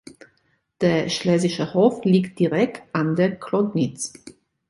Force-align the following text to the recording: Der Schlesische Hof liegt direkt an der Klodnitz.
Der 0.81 1.09
Schlesische 1.09 1.75
Hof 1.75 2.03
liegt 2.05 2.39
direkt 2.39 2.81
an 2.91 3.15
der 3.15 3.35
Klodnitz. 3.39 4.11